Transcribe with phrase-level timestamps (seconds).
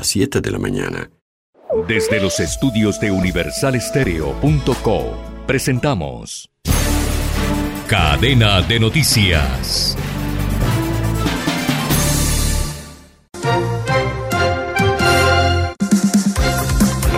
[0.00, 1.10] Las 7 de la mañana.
[1.86, 6.50] Desde los estudios de universalestereo.co presentamos
[7.86, 9.98] Cadena de Noticias.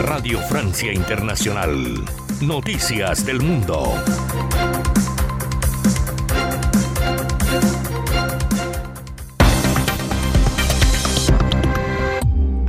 [0.02, 2.04] Radio Francia Internacional.
[2.40, 3.94] Noticias del Mundo.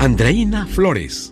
[0.03, 1.31] Andreina Flores.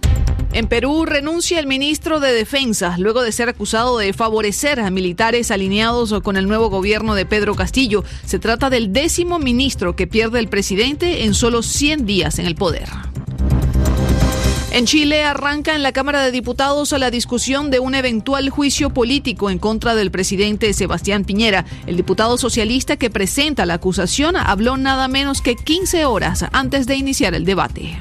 [0.53, 5.51] En Perú renuncia el ministro de Defensa luego de ser acusado de favorecer a militares
[5.51, 8.05] alineados con el nuevo gobierno de Pedro Castillo.
[8.25, 12.55] Se trata del décimo ministro que pierde el presidente en solo 100 días en el
[12.55, 12.87] poder.
[14.71, 19.49] En Chile arranca en la Cámara de Diputados la discusión de un eventual juicio político
[19.49, 21.65] en contra del presidente Sebastián Piñera.
[21.87, 26.95] El diputado socialista que presenta la acusación habló nada menos que 15 horas antes de
[26.95, 27.99] iniciar el debate.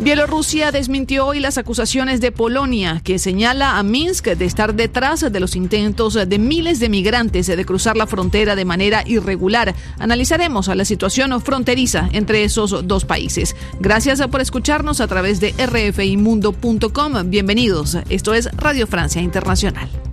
[0.00, 5.40] Bielorrusia desmintió hoy las acusaciones de Polonia, que señala a Minsk de estar detrás de
[5.40, 9.74] los intentos de miles de migrantes de cruzar la frontera de manera irregular.
[9.98, 13.54] Analizaremos la situación fronteriza entre esos dos países.
[13.78, 17.12] Gracias por escucharnos a través de rfimundo.com.
[17.30, 17.98] Bienvenidos.
[18.08, 20.09] Esto es Radio Francia Internacional.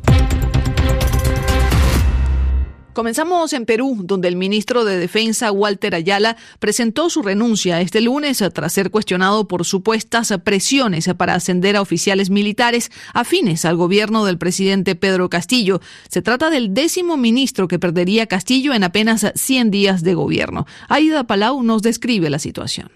[2.98, 8.44] Comenzamos en Perú, donde el ministro de Defensa, Walter Ayala, presentó su renuncia este lunes
[8.52, 14.40] tras ser cuestionado por supuestas presiones para ascender a oficiales militares afines al gobierno del
[14.40, 15.80] presidente Pedro Castillo.
[16.10, 20.66] Se trata del décimo ministro que perdería Castillo en apenas 100 días de gobierno.
[20.90, 22.90] Aida Palau nos describe la situación.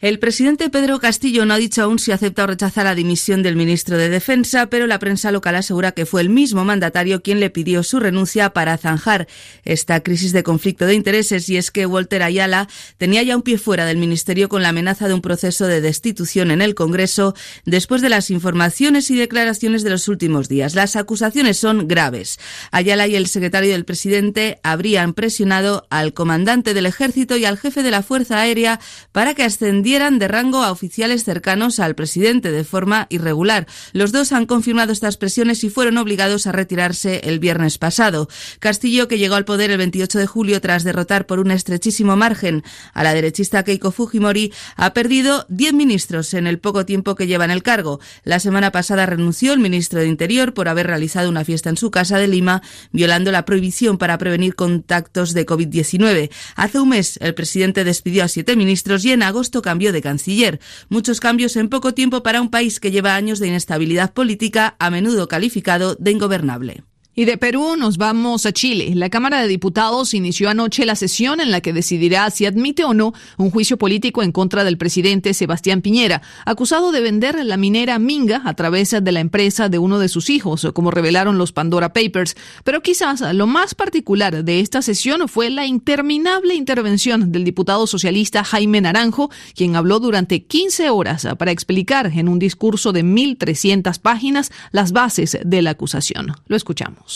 [0.00, 3.56] El presidente Pedro Castillo no ha dicho aún si acepta o rechaza la dimisión del
[3.56, 7.50] ministro de Defensa, pero la prensa local asegura que fue el mismo mandatario quien le
[7.50, 9.26] pidió su renuncia para zanjar
[9.64, 13.58] esta crisis de conflicto de intereses y es que Walter Ayala tenía ya un pie
[13.58, 17.34] fuera del ministerio con la amenaza de un proceso de destitución en el Congreso
[17.64, 20.76] después de las informaciones y declaraciones de los últimos días.
[20.76, 22.38] Las acusaciones son graves.
[22.70, 27.82] Ayala y el secretario del presidente habrían presionado al comandante del ejército y al jefe
[27.82, 28.78] de la Fuerza Aérea
[29.10, 29.42] para que
[29.88, 33.66] ascendieran dieran de rango a oficiales cercanos al presidente de forma irregular.
[33.94, 38.28] Los dos han confirmado estas presiones y fueron obligados a retirarse el viernes pasado.
[38.60, 42.64] Castillo, que llegó al poder el 28 de julio tras derrotar por un estrechísimo margen
[42.92, 47.46] a la derechista Keiko Fujimori, ha perdido 10 ministros en el poco tiempo que lleva
[47.46, 47.98] en el cargo.
[48.24, 51.90] La semana pasada renunció el ministro de Interior por haber realizado una fiesta en su
[51.90, 52.60] casa de Lima,
[52.92, 56.30] violando la prohibición para prevenir contactos de COVID-19.
[56.56, 60.60] Hace un mes, el presidente despidió a siete ministros y en agosto cambió de canciller.
[60.88, 64.90] Muchos cambios en poco tiempo para un país que lleva años de inestabilidad política, a
[64.90, 66.82] menudo calificado de ingobernable.
[67.18, 68.92] Y de Perú nos vamos a Chile.
[68.94, 72.94] La Cámara de Diputados inició anoche la sesión en la que decidirá si admite o
[72.94, 77.98] no un juicio político en contra del presidente Sebastián Piñera, acusado de vender la minera
[77.98, 81.92] Minga a través de la empresa de uno de sus hijos, como revelaron los Pandora
[81.92, 82.36] Papers.
[82.62, 88.44] Pero quizás lo más particular de esta sesión fue la interminable intervención del diputado socialista
[88.44, 94.52] Jaime Naranjo, quien habló durante 15 horas para explicar en un discurso de 1.300 páginas
[94.70, 96.36] las bases de la acusación.
[96.46, 97.07] Lo escuchamos.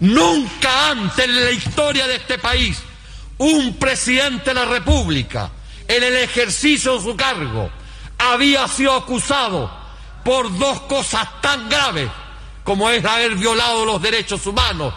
[0.00, 2.82] Nunca antes en la historia de este país
[3.38, 5.50] un presidente de la República,
[5.86, 7.70] en el ejercicio de su cargo,
[8.18, 9.70] había sido acusado
[10.24, 12.08] por dos cosas tan graves
[12.64, 14.94] como es haber violado los derechos humanos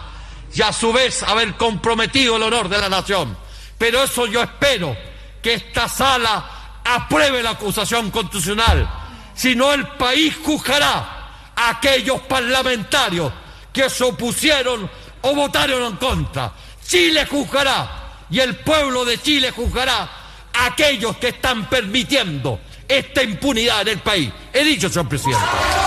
[0.54, 3.36] y a su vez haber comprometido el honor de la nación.
[3.78, 4.96] Pero eso yo espero
[5.42, 8.88] que esta sala apruebe la acusación constitucional,
[9.34, 13.32] si no el país juzgará a aquellos parlamentarios
[13.76, 14.90] que se opusieron
[15.20, 16.50] o votaron en contra.
[16.88, 20.10] Chile juzgará y el pueblo de Chile juzgará
[20.54, 22.58] a aquellos que están permitiendo
[22.88, 24.30] esta impunidad en el país.
[24.50, 25.85] He dicho, señor presidente.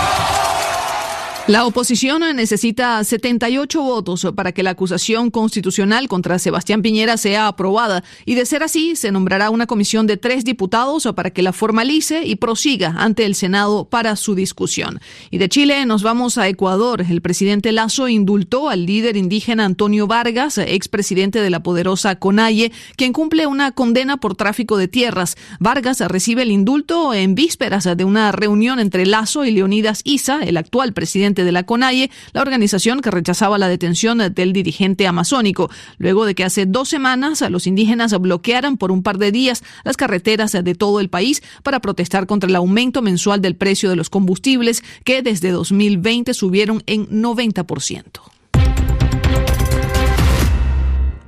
[1.50, 8.04] La oposición necesita 78 votos para que la acusación constitucional contra Sebastián Piñera sea aprobada
[8.24, 12.24] y de ser así se nombrará una comisión de tres diputados para que la formalice
[12.24, 15.00] y prosiga ante el Senado para su discusión.
[15.32, 17.00] Y de Chile nos vamos a Ecuador.
[17.00, 23.12] El presidente Lazo indultó al líder indígena Antonio Vargas, expresidente de la poderosa CONAIE, quien
[23.12, 25.34] cumple una condena por tráfico de tierras.
[25.58, 30.56] Vargas recibe el indulto en vísperas de una reunión entre Lazo y Leonidas Isa, el
[30.56, 36.24] actual presidente de la CONAIE, la organización que rechazaba la detención del dirigente amazónico, luego
[36.24, 40.52] de que hace dos semanas los indígenas bloquearan por un par de días las carreteras
[40.52, 44.82] de todo el país para protestar contra el aumento mensual del precio de los combustibles
[45.04, 48.29] que desde 2020 subieron en 90%.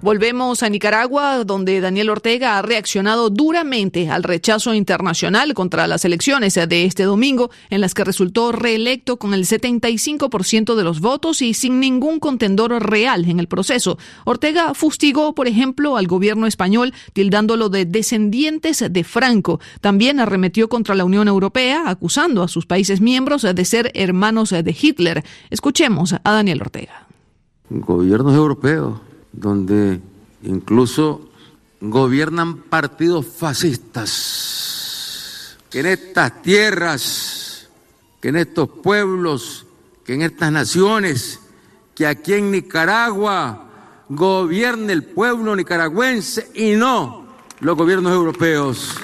[0.03, 6.55] Volvemos a Nicaragua, donde Daniel Ortega ha reaccionado duramente al rechazo internacional contra las elecciones
[6.55, 11.55] de este domingo, en las que resultó reelecto con el 75% de los votos y
[11.55, 13.97] sin ningún contendor real en el proceso.
[14.25, 19.61] Ortega fustigó, por ejemplo, al gobierno español, tildándolo de descendientes de Franco.
[19.81, 24.77] También arremetió contra la Unión Europea, acusando a sus países miembros de ser hermanos de
[24.81, 25.23] Hitler.
[25.51, 27.07] Escuchemos a Daniel Ortega.
[27.71, 30.01] Gobiernos europeos donde
[30.43, 31.29] incluso
[31.81, 34.09] gobiernan partidos fascistas,
[35.71, 37.69] que en estas tierras,
[38.21, 39.67] que en estos pueblos,
[40.05, 41.41] que en estas naciones,
[41.95, 43.69] que aquí en Nicaragua
[44.09, 47.27] gobierne el pueblo nicaragüense y no
[47.61, 48.97] los gobiernos europeos.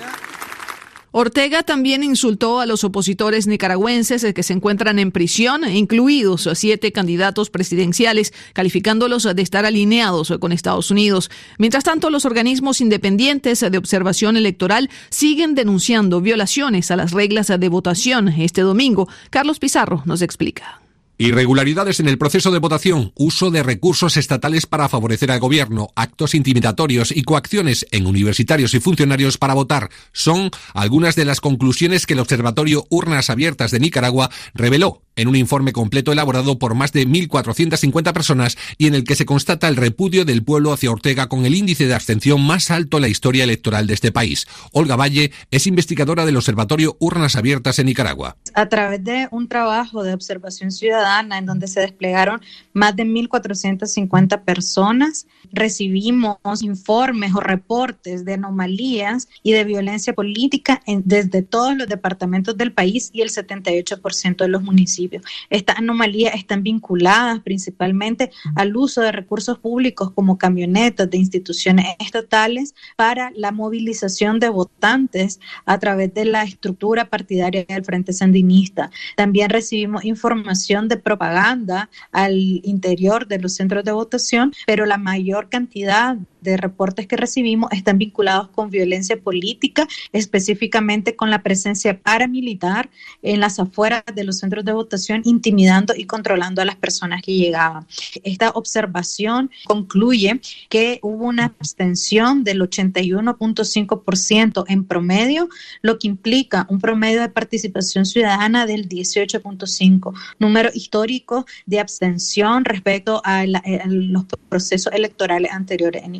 [1.11, 7.49] Ortega también insultó a los opositores nicaragüenses que se encuentran en prisión, incluidos siete candidatos
[7.49, 11.31] presidenciales, calificándolos de estar alineados con Estados Unidos.
[11.59, 17.69] Mientras tanto, los organismos independientes de observación electoral siguen denunciando violaciones a las reglas de
[17.69, 18.29] votación.
[18.29, 20.88] Este domingo, Carlos Pizarro nos explica.
[21.21, 26.33] Irregularidades en el proceso de votación, uso de recursos estatales para favorecer al gobierno, actos
[26.33, 32.15] intimidatorios y coacciones en universitarios y funcionarios para votar son algunas de las conclusiones que
[32.15, 37.05] el Observatorio Urnas Abiertas de Nicaragua reveló en un informe completo elaborado por más de
[37.05, 41.45] 1.450 personas y en el que se constata el repudio del pueblo hacia Ortega con
[41.45, 44.47] el índice de abstención más alto en la historia electoral de este país.
[44.71, 48.37] Olga Valle es investigadora del Observatorio Urnas Abiertas en Nicaragua.
[48.55, 52.41] A través de un trabajo de observación ciudadana en donde se desplegaron
[52.75, 61.43] más de 1.450 personas, recibimos informes o reportes de anomalías y de violencia política desde
[61.43, 65.23] todos los departamentos del país y el 78% de los municipios.
[65.49, 72.75] Estas anomalías están vinculadas principalmente al uso de recursos públicos como camionetas de instituciones estatales
[72.97, 78.91] para la movilización de votantes a través de la estructura partidaria del Frente Sandinista.
[79.17, 85.49] También recibimos información de propaganda al interior de los centros de votación, pero la mayor
[85.49, 92.89] cantidad de reportes que recibimos están vinculados con violencia política, específicamente con la presencia paramilitar
[93.23, 97.35] en las afueras de los centros de votación, intimidando y controlando a las personas que
[97.35, 97.87] llegaban.
[98.23, 105.49] Esta observación concluye que hubo una abstención del 81.5% en promedio,
[105.83, 113.21] lo que implica un promedio de participación ciudadana del 18.5%, número histórico de abstención respecto
[113.25, 116.15] a, los procesos electorales anteriores en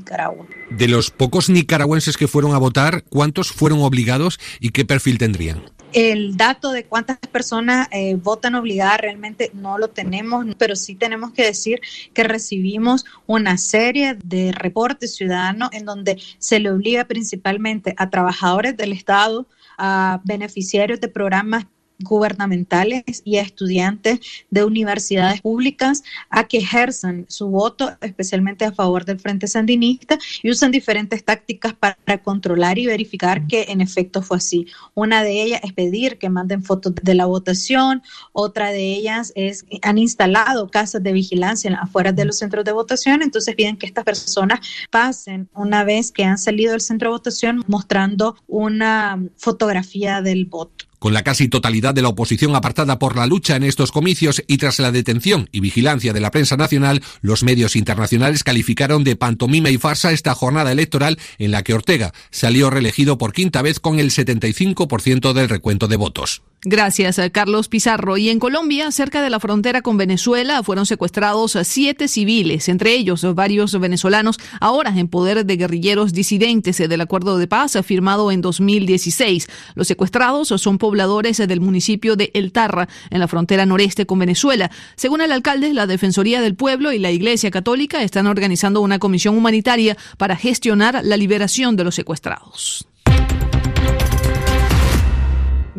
[0.71, 5.63] de los pocos nicaragüenses que fueron a votar, ¿cuántos fueron obligados y qué perfil tendrían?
[5.93, 11.33] El dato de cuántas personas eh, votan obligadas realmente no lo tenemos, pero sí tenemos
[11.33, 11.81] que decir
[12.13, 18.77] que recibimos una serie de reportes ciudadanos en donde se le obliga principalmente a trabajadores
[18.77, 19.47] del Estado,
[19.79, 21.67] a beneficiarios de programas
[21.99, 29.05] gubernamentales y a estudiantes de universidades públicas a que ejerzan su voto, especialmente a favor
[29.05, 34.37] del Frente Sandinista, y usan diferentes tácticas para controlar y verificar que en efecto fue
[34.37, 34.67] así.
[34.95, 38.03] Una de ellas es pedir que manden fotos de la votación,
[38.33, 43.23] otra de ellas es han instalado casas de vigilancia afuera de los centros de votación,
[43.23, 47.65] entonces piden que estas personas pasen una vez que han salido del centro de votación
[47.67, 50.88] mostrando una fotografía del voto.
[50.99, 54.59] Con la casi totalidad de la oposición apartada por la lucha en estos comicios y
[54.59, 59.71] tras la detención y vigilancia de la prensa nacional, los medios internacionales calificaron de pantomima
[59.71, 64.01] y farsa esta jornada electoral en la que Ortega salió reelegido por quinta vez con
[64.01, 66.43] el 75% del recuento de votos.
[66.63, 68.17] Gracias, eh, Carlos Pizarro.
[68.17, 73.25] Y en Colombia, cerca de la frontera con Venezuela, fueron secuestrados siete civiles, entre ellos
[73.35, 79.47] varios venezolanos, ahora en poder de guerrilleros disidentes del acuerdo de paz firmado en 2016.
[79.77, 84.69] Los secuestrados son pobladores del municipio de El Tarra, en la frontera noreste con Venezuela.
[84.97, 89.37] Según el alcalde, la Defensoría del Pueblo y la Iglesia Católica están organizando una comisión
[89.37, 92.89] humanitaria para gestionar la liberación de los secuestrados.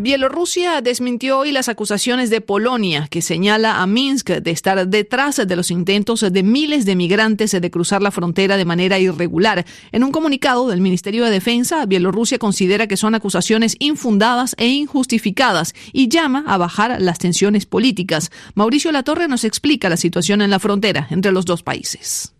[0.01, 5.55] Bielorrusia desmintió hoy las acusaciones de Polonia, que señala a Minsk de estar detrás de
[5.57, 9.65] los intentos de miles de migrantes de cruzar la frontera de manera irregular.
[9.91, 15.73] En un comunicado del Ministerio de Defensa, Bielorrusia considera que son acusaciones infundadas e injustificadas
[15.91, 18.31] y llama a bajar las tensiones políticas.
[18.55, 22.31] Mauricio Latorre nos explica la situación en la frontera entre los dos países.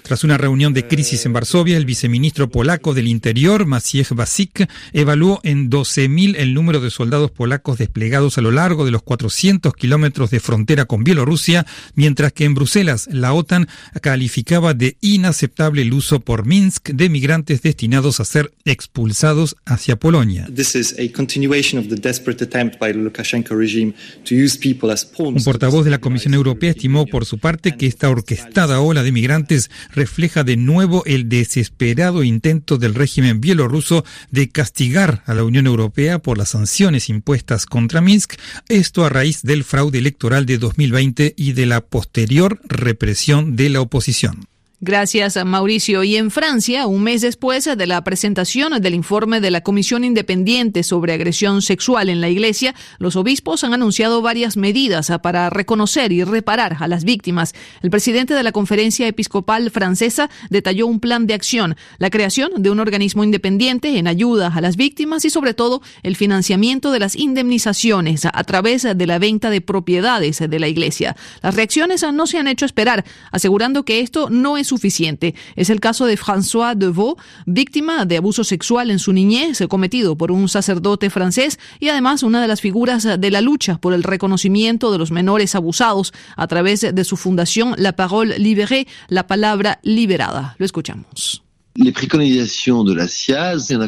[0.00, 5.38] Tras una reunión de crisis en Varsovia, el viceministro polaco del Interior, Maciej Basik, evaluó
[5.42, 10.30] en 12.000 el número de soldados polacos desplegados a lo largo de los 400 kilómetros
[10.30, 13.68] de frontera con Bielorrusia, mientras que en Bruselas la OTAN
[14.00, 20.48] calificaba de inaceptable el uso por Minsk de migrantes destinados a ser expulsados hacia Polonia.
[25.36, 29.10] Un portavoz de la Comisión Europea estimó por su parte que esta orquestada ola de
[29.10, 35.66] migrantes refleja de nuevo el desesperado intento del régimen bielorruso de castigar a la Unión
[35.66, 38.34] Europea por las sanciones impuestas contra Minsk,
[38.68, 43.80] esto a raíz del fraude electoral de 2020 y de la posterior represión de la
[43.80, 44.49] oposición.
[44.82, 46.04] Gracias, Mauricio.
[46.04, 50.84] Y en Francia, un mes después de la presentación del informe de la Comisión Independiente
[50.84, 56.24] sobre Agresión Sexual en la Iglesia, los obispos han anunciado varias medidas para reconocer y
[56.24, 57.52] reparar a las víctimas.
[57.82, 62.70] El presidente de la Conferencia Episcopal Francesa detalló un plan de acción, la creación de
[62.70, 67.16] un organismo independiente en ayuda a las víctimas y, sobre todo, el financiamiento de las
[67.16, 71.16] indemnizaciones a través de la venta de propiedades de la Iglesia.
[71.42, 74.69] Las reacciones no se han hecho esperar, asegurando que esto no es
[75.56, 80.30] Es el caso de François Devaux, víctima de abuso sexual en su niñez cometido por
[80.30, 84.92] un sacerdote francés y además una de las figuras de la lucha por el reconocimiento
[84.92, 90.54] de los menores abusados a través de su fundación La Parole Libérée, la palabra liberada.
[90.58, 91.49] Lo escuchamos.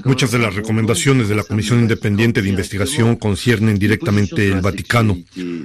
[0.05, 5.19] Muchas de las recomendaciones de la Comisión Independiente de Investigación conciernen directamente el Vaticano.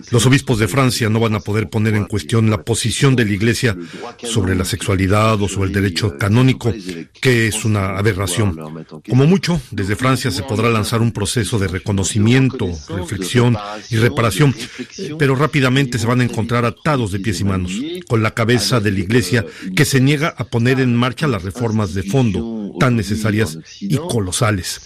[0.09, 3.33] Los obispos de Francia no van a poder poner en cuestión la posición de la
[3.33, 3.77] Iglesia
[4.23, 6.73] sobre la sexualidad o sobre el derecho canónico,
[7.21, 8.57] que es una aberración.
[9.07, 13.55] Como mucho, desde Francia se podrá lanzar un proceso de reconocimiento, reflexión
[13.91, 14.55] y reparación,
[15.19, 17.71] pero rápidamente se van a encontrar atados de pies y manos,
[18.07, 19.45] con la cabeza de la Iglesia
[19.75, 24.81] que se niega a poner en marcha las reformas de fondo tan necesarias y colosales,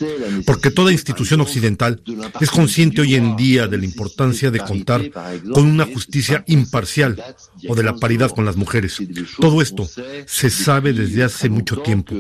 [0.46, 2.01] porque toda institución occidental
[2.40, 5.10] es consciente hoy en día de la importancia de contar
[5.54, 7.22] con una justicia imparcial
[7.68, 9.01] o de la paridad con las mujeres.
[9.40, 9.88] Todo esto
[10.25, 12.16] se sabe desde hace mucho tiempo,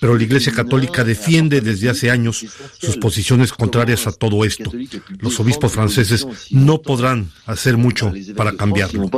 [0.00, 2.44] pero la Iglesia Católica defiende desde hace años
[2.78, 4.70] sus posiciones contrarias a todo esto.
[5.18, 9.10] Los obispos franceses no podrán hacer mucho para cambiarlo.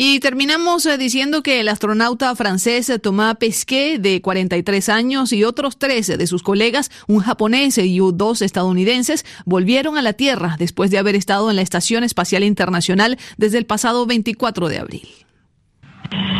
[0.00, 5.42] Y terminamos eh, diciendo que el astronauta francés eh, Thomas Pesquet, de 43 años, y
[5.42, 10.92] otros tres de sus colegas, un japonés y dos estadounidenses, volvieron a la Tierra después
[10.92, 15.08] de haber estado en la Estación Espacial Internacional desde el pasado 24 de abril.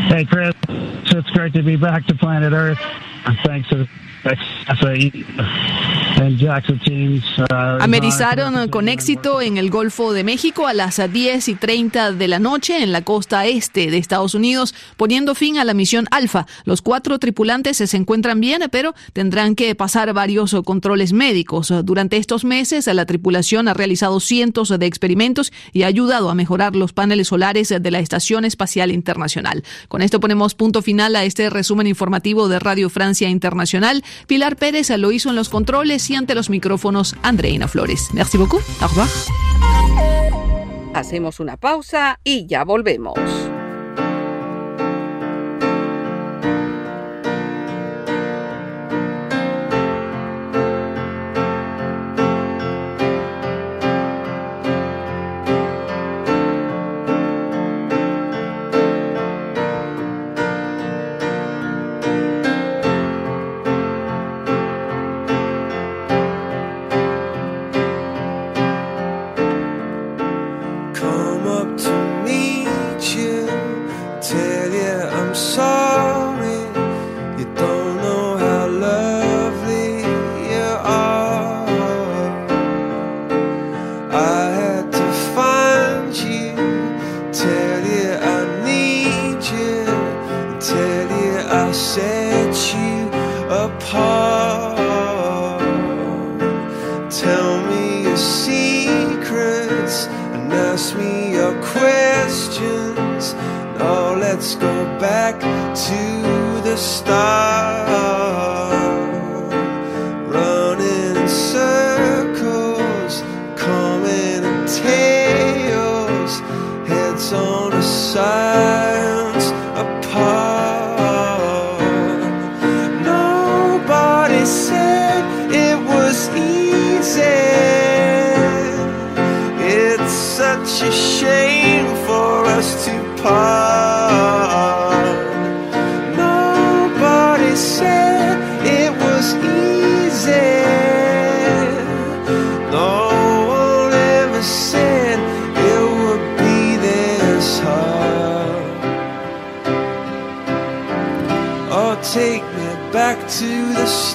[0.08, 0.54] Hey Chris,
[1.10, 2.78] it's great to be back to planet Earth.
[3.44, 3.88] Thanks to
[7.80, 12.38] Amerizaron con éxito en el Golfo de México a las 10 y 30 de la
[12.38, 16.46] noche en la costa este de Estados Unidos, poniendo fin a la misión Alfa.
[16.64, 21.72] Los cuatro tripulantes se encuentran bien, pero tendrán que pasar varios controles médicos.
[21.84, 26.76] Durante estos meses, la tripulación ha realizado cientos de experimentos y ha ayudado a mejorar
[26.76, 29.64] los paneles solares de la Estación Espacial Internacional.
[29.88, 34.04] Con esto ponemos punto final a este resumen informativo de Radio Francia Internacional.
[34.26, 38.08] Pilar Pérez lo hizo en los controles y ante los micrófonos Andreina Flores.
[38.12, 38.62] Merci beaucoup.
[38.80, 39.08] Au revoir.
[40.94, 43.14] Hacemos una pausa y ya volvemos.
[106.78, 107.47] stop.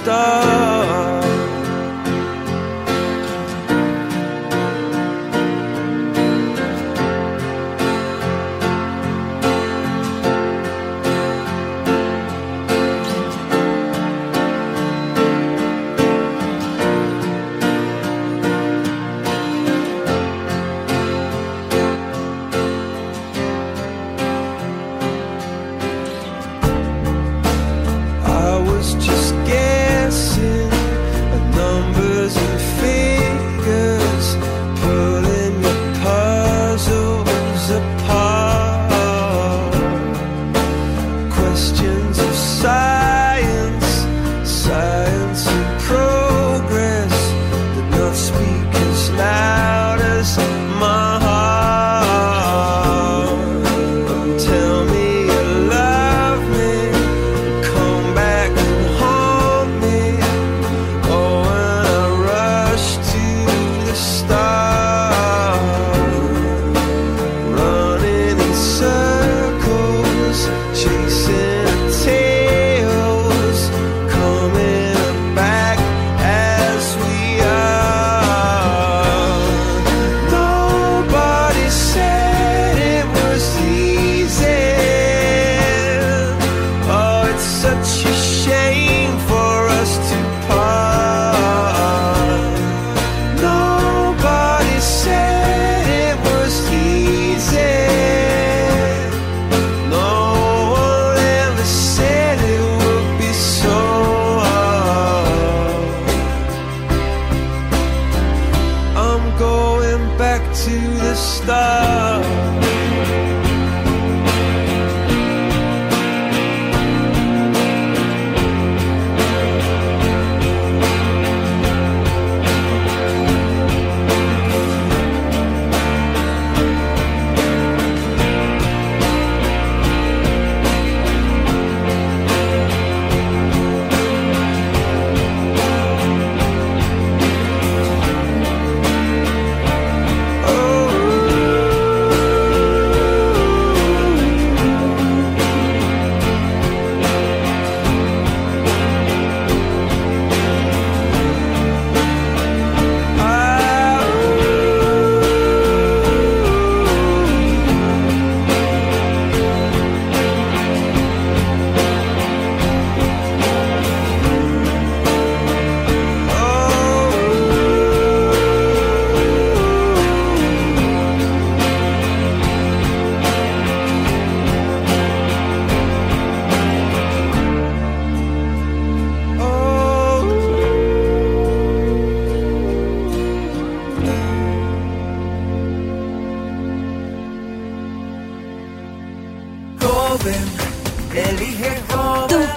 [0.03, 1.12] The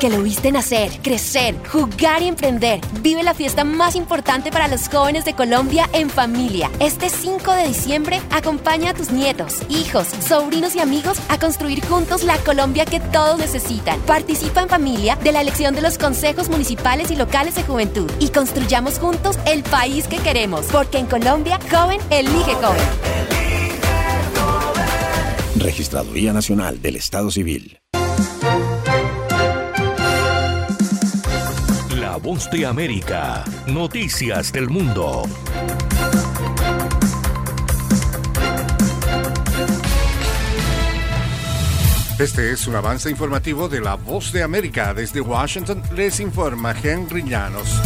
[0.07, 2.81] que lo viste nacer, crecer, jugar y emprender.
[3.01, 6.71] Vive la fiesta más importante para los jóvenes de Colombia en familia.
[6.79, 12.23] Este 5 de diciembre, acompaña a tus nietos, hijos, sobrinos y amigos a construir juntos
[12.23, 13.99] la Colombia que todos necesitan.
[14.03, 18.29] Participa en familia de la elección de los consejos municipales y locales de juventud y
[18.29, 20.67] construyamos juntos el país que queremos.
[20.67, 22.87] Porque en Colombia, joven elige joven.
[25.57, 27.81] Registraduría Nacional del Estado Civil.
[32.27, 33.45] Voz de América.
[33.69, 35.23] Noticias del mundo.
[42.19, 44.93] Este es un avance informativo de La Voz de América.
[44.93, 47.81] Desde Washington les informa Henry Llanos.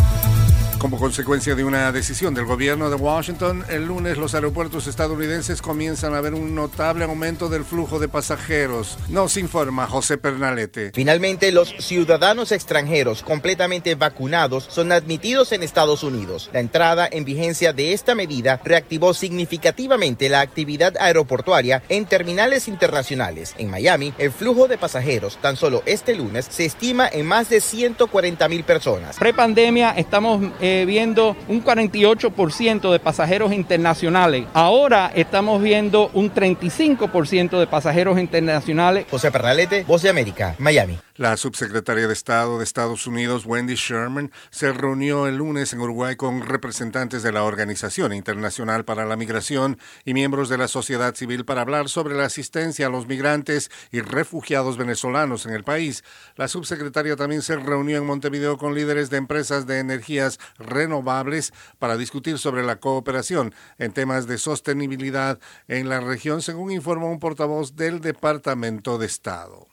[0.81, 6.15] Como consecuencia de una decisión del gobierno de Washington, el lunes los aeropuertos estadounidenses comienzan
[6.15, 8.97] a ver un notable aumento del flujo de pasajeros.
[9.11, 10.93] Nos informa José Pernalete.
[10.95, 16.49] Finalmente, los ciudadanos extranjeros completamente vacunados son admitidos en Estados Unidos.
[16.55, 23.55] La entrada en vigencia de esta medida reactivó significativamente la actividad aeroportuaria en terminales internacionales.
[23.59, 27.61] En Miami, el flujo de pasajeros tan solo este lunes se estima en más de
[27.61, 29.19] 140 mil personas.
[29.19, 34.47] Prepandemia estamos eh, eh, viendo un 48% de pasajeros internacionales.
[34.55, 39.07] Ahora estamos viendo un 35% de pasajeros internacionales.
[39.11, 40.97] José Pernalete, Voz de América, Miami.
[41.17, 46.15] La subsecretaria de Estado de Estados Unidos, Wendy Sherman, se reunió el lunes en Uruguay
[46.15, 51.45] con representantes de la Organización Internacional para la Migración y miembros de la sociedad civil
[51.45, 56.05] para hablar sobre la asistencia a los migrantes y refugiados venezolanos en el país.
[56.37, 61.97] La subsecretaria también se reunió en Montevideo con líderes de empresas de energías renovables para
[61.97, 67.75] discutir sobre la cooperación en temas de sostenibilidad en la región, según informó un portavoz
[67.75, 69.67] del Departamento de Estado.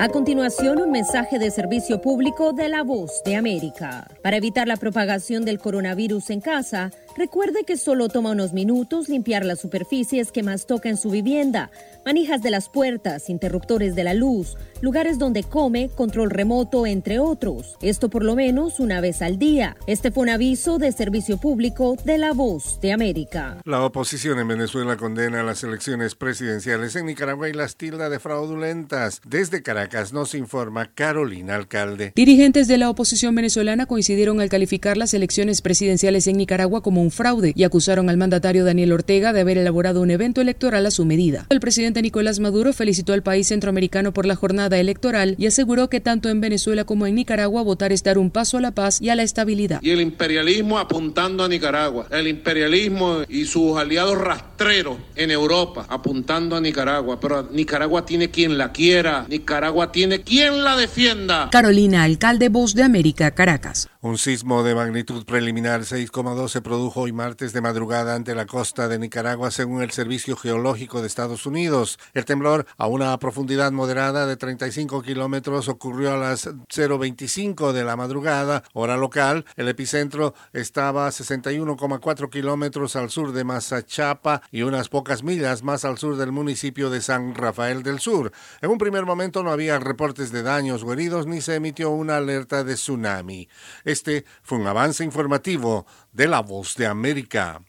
[0.00, 4.06] A continuación, un mensaje de servicio público de la voz de América.
[4.22, 9.44] Para evitar la propagación del coronavirus en casa, recuerde que solo toma unos minutos limpiar
[9.44, 11.70] las superficies que más toca en su vivienda,
[12.06, 17.76] manijas de las puertas, interruptores de la luz, lugares donde come, control remoto, entre otros.
[17.82, 19.76] Esto por lo menos una vez al día.
[19.86, 23.58] Este fue un aviso de servicio público de la voz de América.
[23.64, 29.20] La oposición en Venezuela condena las elecciones presidenciales en Nicaragua y las tilda de fraudulentas.
[29.26, 32.12] Desde Caracas nos informa Carolina Alcalde.
[32.14, 37.07] Dirigentes de la oposición venezolana coincidieron al calificar las elecciones presidenciales en Nicaragua como un
[37.10, 41.04] fraude y acusaron al mandatario Daniel Ortega de haber elaborado un evento electoral a su
[41.04, 41.46] medida.
[41.50, 46.00] El presidente Nicolás Maduro felicitó al país centroamericano por la jornada electoral y aseguró que
[46.00, 49.08] tanto en Venezuela como en Nicaragua votar es dar un paso a la paz y
[49.08, 49.80] a la estabilidad.
[49.82, 56.56] Y el imperialismo apuntando a Nicaragua, el imperialismo y sus aliados rastreros en Europa apuntando
[56.56, 61.48] a Nicaragua, pero Nicaragua tiene quien la quiera, Nicaragua tiene quien la defienda.
[61.50, 63.88] Carolina Alcalde, Voz de América, Caracas.
[64.00, 68.88] Un sismo de magnitud preliminar 6,2 se produjo hoy martes de madrugada ante la costa
[68.88, 71.96] de Nicaragua según el Servicio Geológico de Estados Unidos.
[72.12, 77.94] El temblor a una profundidad moderada de 35 kilómetros ocurrió a las 0.25 de la
[77.94, 79.44] madrugada, hora local.
[79.54, 85.84] El epicentro estaba a 61,4 kilómetros al sur de Mazachapa y unas pocas millas más
[85.84, 88.32] al sur del municipio de San Rafael del Sur.
[88.60, 92.16] En un primer momento no había reportes de daños o heridos ni se emitió una
[92.16, 93.48] alerta de tsunami.
[93.84, 95.86] Este fue un avance informativo
[96.18, 97.62] de La Voz de América.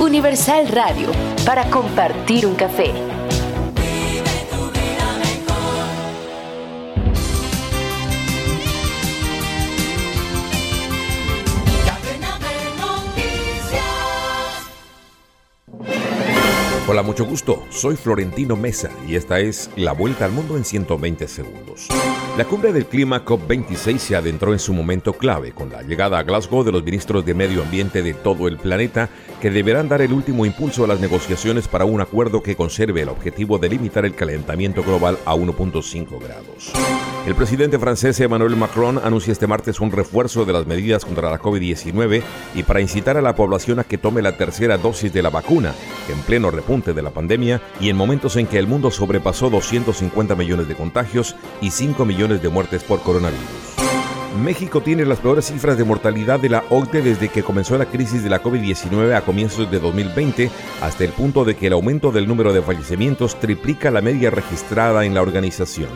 [0.00, 1.10] Universal Radio,
[1.44, 3.17] para compartir un café.
[16.90, 17.66] Hola, mucho gusto.
[17.68, 21.86] Soy Florentino Mesa y esta es La Vuelta al Mundo en 120 segundos.
[22.38, 26.22] La cumbre del clima COP26 se adentró en su momento clave con la llegada a
[26.22, 30.14] Glasgow de los ministros de medio ambiente de todo el planeta que deberán dar el
[30.14, 34.14] último impulso a las negociaciones para un acuerdo que conserve el objetivo de limitar el
[34.14, 36.72] calentamiento global a 1.5 grados.
[37.26, 41.38] El presidente francés Emmanuel Macron anuncia este martes un refuerzo de las medidas contra la
[41.38, 42.22] COVID-19
[42.54, 45.74] y para incitar a la población a que tome la tercera dosis de la vacuna,
[46.08, 50.34] en pleno repunte de la pandemia y en momentos en que el mundo sobrepasó 250
[50.34, 53.78] millones de contagios y 5 millones de muertes por coronavirus.
[54.42, 58.22] México tiene las peores cifras de mortalidad de la OCDE desde que comenzó la crisis
[58.22, 62.28] de la COVID-19 a comienzos de 2020, hasta el punto de que el aumento del
[62.28, 65.88] número de fallecimientos triplica la media registrada en la organización.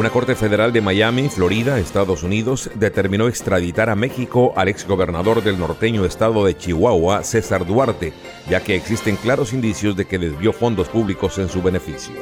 [0.00, 5.58] Una corte federal de Miami, Florida, Estados Unidos, determinó extraditar a México al exgobernador del
[5.58, 8.14] norteño estado de Chihuahua, César Duarte,
[8.48, 12.14] ya que existen claros indicios de que desvió fondos públicos en su beneficio.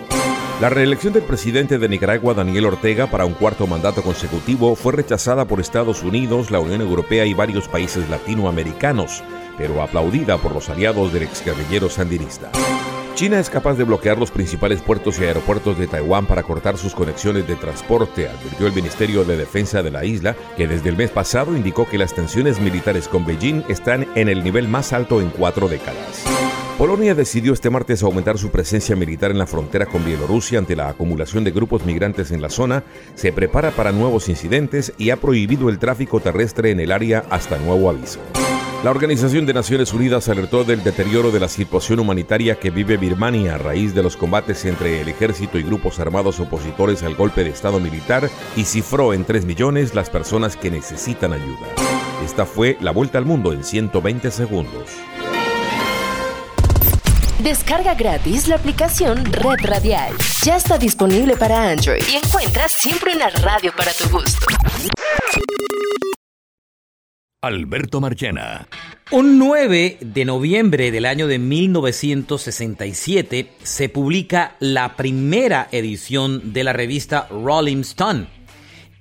[0.60, 5.44] La reelección del presidente de Nicaragua, Daniel Ortega, para un cuarto mandato consecutivo fue rechazada
[5.44, 9.22] por Estados Unidos, la Unión Europea y varios países latinoamericanos,
[9.56, 12.50] pero aplaudida por los aliados del exguerrillero sandinista.
[13.18, 16.94] China es capaz de bloquear los principales puertos y aeropuertos de Taiwán para cortar sus
[16.94, 21.11] conexiones de transporte, advirtió el Ministerio de Defensa de la isla, que desde el mes
[21.11, 25.31] pasado indicó que las tensiones militares con Beijing están en el nivel más alto en
[25.31, 26.22] cuatro décadas.
[26.78, 30.88] Polonia decidió este martes aumentar su presencia militar en la frontera con Bielorrusia ante la
[30.88, 32.85] acumulación de grupos migrantes en la zona,
[33.16, 37.59] se prepara para nuevos incidentes y ha prohibido el tráfico terrestre en el área hasta
[37.59, 38.20] nuevo aviso.
[38.84, 43.56] La Organización de Naciones Unidas alertó del deterioro de la situación humanitaria que vive Birmania
[43.56, 47.50] a raíz de los combates entre el ejército y grupos armados opositores al golpe de
[47.50, 51.66] Estado militar y cifró en 3 millones las personas que necesitan ayuda.
[52.24, 54.90] Esta fue la vuelta al mundo en 120 segundos.
[57.42, 60.14] Descarga gratis la aplicación Red Radial.
[60.44, 64.46] Ya está disponible para Android y encuentras siempre una radio para tu gusto.
[67.40, 68.66] Alberto Marchena.
[69.12, 76.72] Un 9 de noviembre del año de 1967 se publica la primera edición de la
[76.72, 78.27] revista Rolling Stone.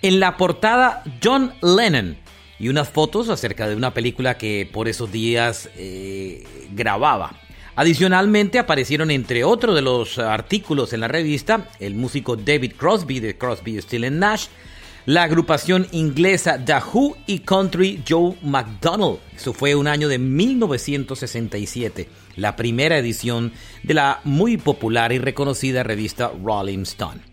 [0.04, 2.15] En la portada, John Lennon
[2.60, 7.34] y unas fotos acerca de una película que por esos días eh, grababa.
[7.76, 13.36] Adicionalmente aparecieron entre otros de los artículos en la revista el músico David Crosby de
[13.36, 14.45] Crosby, Still Nash,
[15.08, 19.20] la agrupación inglesa The Who y Country Joe McDonald.
[19.34, 25.84] Eso fue un año de 1967, la primera edición de la muy popular y reconocida
[25.84, 27.26] revista Rolling Stone.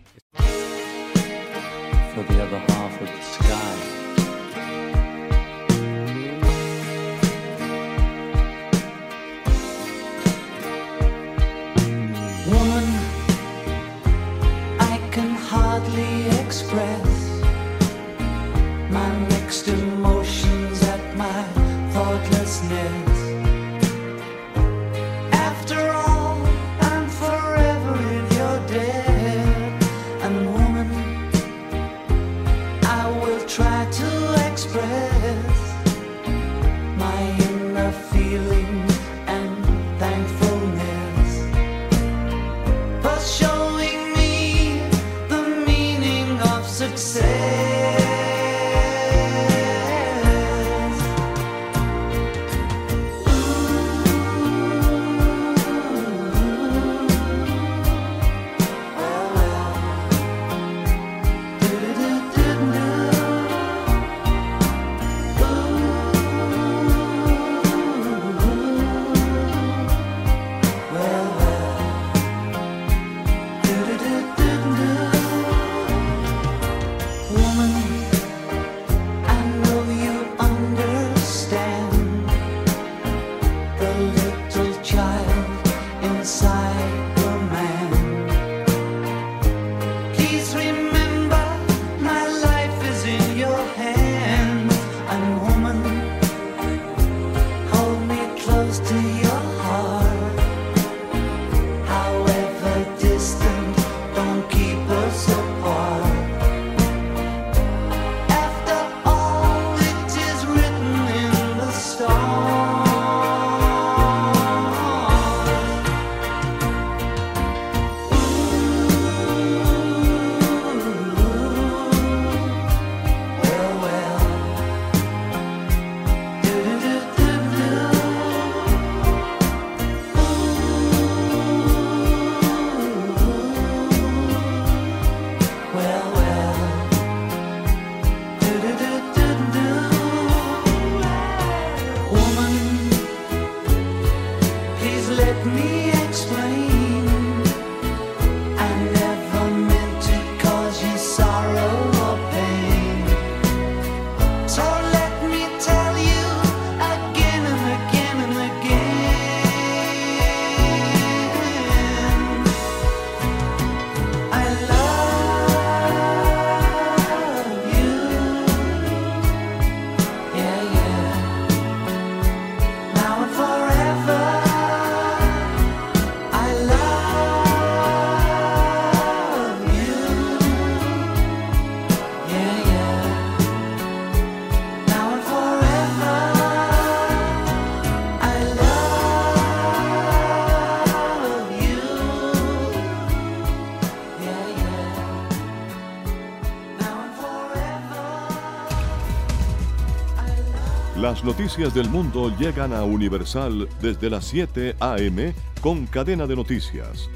[201.25, 205.33] Noticias del mundo llegan a Universal desde las 7 a.m.
[205.59, 207.09] con cadena de noticias.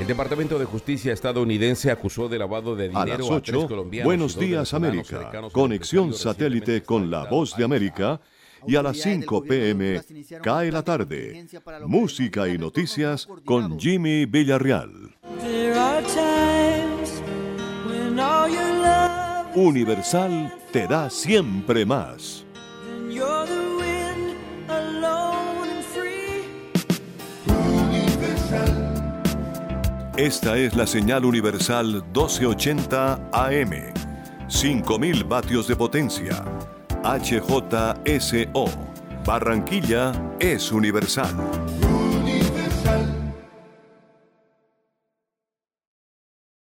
[0.00, 3.68] El Departamento de Justicia estadounidense acusó de lavado de A dinero las a, tres 8,
[3.68, 4.06] colombianos.
[4.06, 8.20] Buenos días América, conexión satélite con la voz de América
[8.66, 10.02] y a las 5 pm
[10.42, 11.46] cae la tarde.
[11.86, 15.14] Música y noticias con Jimmy Villarreal.
[19.54, 22.44] Universal te da siempre más.
[30.16, 33.92] Esta es la señal universal 1280 AM.
[34.46, 36.44] 5000 vatios de potencia.
[37.04, 38.64] HJSO.
[39.26, 41.83] Barranquilla es universal.